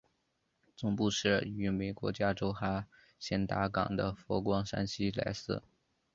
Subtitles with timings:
[0.75, 2.87] 总部设于美国加州哈
[3.19, 5.61] 仙达岗的佛光山西来寺。